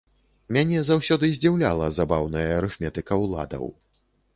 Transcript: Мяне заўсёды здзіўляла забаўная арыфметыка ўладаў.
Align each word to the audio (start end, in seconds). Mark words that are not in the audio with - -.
Мяне 0.55 0.79
заўсёды 0.87 1.29
здзіўляла 1.37 1.93
забаўная 2.01 2.47
арыфметыка 2.59 3.13
ўладаў. 3.27 3.75